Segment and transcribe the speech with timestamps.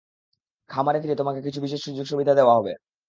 [0.69, 2.73] খামারে ফিরে, তোমাকে কিছু বিশেষ সুযোগ-সুবিধা দেয়া হবে।